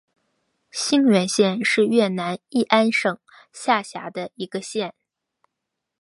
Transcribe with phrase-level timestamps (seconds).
[0.71, 3.19] 兴元县是越南乂安省
[3.53, 4.95] 下辖的一个县。